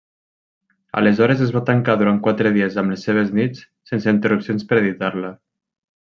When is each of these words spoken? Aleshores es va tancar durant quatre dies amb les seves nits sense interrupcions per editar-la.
Aleshores 1.01 1.43
es 1.47 1.53
va 1.55 1.61
tancar 1.67 1.97
durant 1.99 2.17
quatre 2.29 2.53
dies 2.57 2.79
amb 2.85 2.95
les 2.95 3.05
seves 3.09 3.31
nits 3.41 3.63
sense 3.93 4.13
interrupcions 4.17 4.67
per 4.73 4.81
editar-la. 4.83 5.33